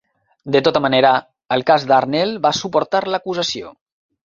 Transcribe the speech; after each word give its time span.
De 0.53 0.61
tota 0.67 0.79
manera, 0.85 1.11
al 1.57 1.65
cas 1.69 1.87
Darnell 1.93 2.35
va 2.47 2.55
suportar 2.63 3.05
l'acusació. 3.13 3.73